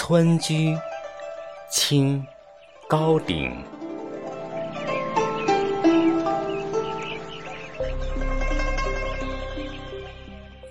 [0.00, 0.78] 村居，
[1.68, 2.24] 清，
[2.88, 3.52] 高鼎。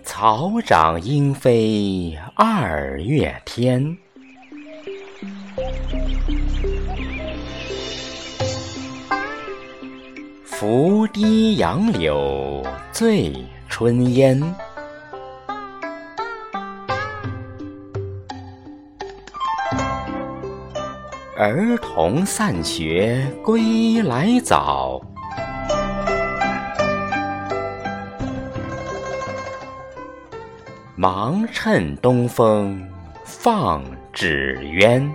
[0.06, 3.98] 草长莺飞二月天，
[10.46, 14.42] 拂堤杨柳醉春烟。
[21.40, 25.00] 儿童散学归来早。
[30.96, 32.84] 忙趁东风
[33.24, 35.08] 放纸鸢，《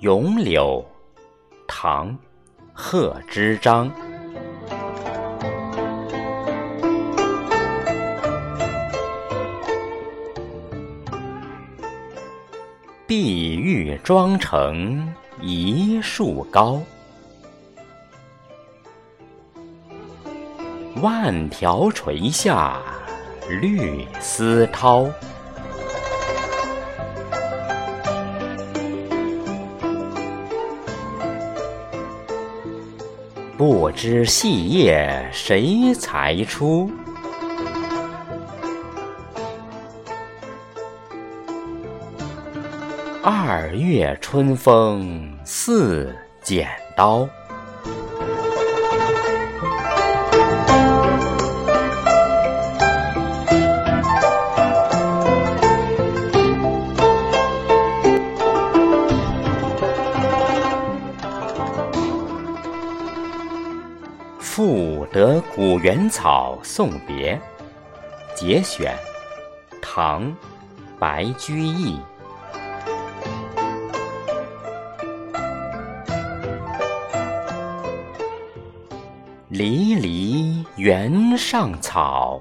[0.00, 0.82] 咏柳》
[1.68, 2.08] 唐·
[2.74, 3.90] 贺知章。
[13.06, 15.06] 碧玉妆成
[15.40, 16.80] 一树高，
[21.02, 22.80] 万条垂下
[23.48, 25.10] 绿丝绦。
[33.64, 36.90] 不知细叶谁裁出？
[43.22, 47.28] 二月春风似剪刀。
[64.54, 67.40] 赋得古原草送别，
[68.36, 68.94] 节选，
[69.80, 70.26] 唐·
[70.98, 71.98] 白居易。
[79.48, 82.38] 离离原上草，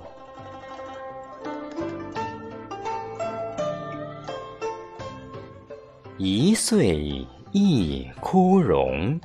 [6.17, 9.17] 一岁一枯荣。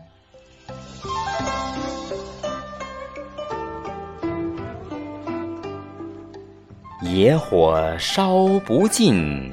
[7.12, 9.53] 野火烧不尽，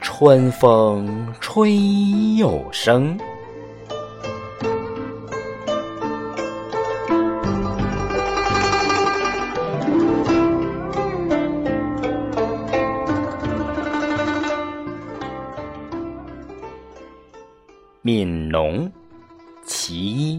[0.00, 1.76] 春风吹
[2.36, 3.16] 又生。
[18.02, 18.86] 《悯农·
[19.64, 20.38] 其一》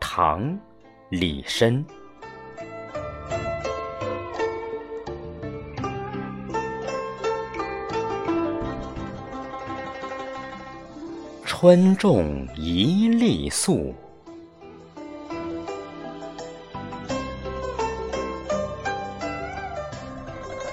[0.00, 0.42] 唐·
[1.14, 1.84] 李绅。
[11.44, 13.94] 春种一粒粟，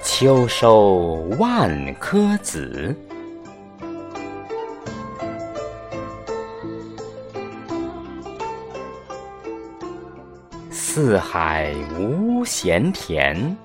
[0.02, 2.94] 秋收万颗子。
[10.94, 13.56] 四海无闲田，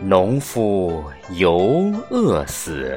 [0.00, 1.02] 农夫
[1.32, 2.96] 犹饿死。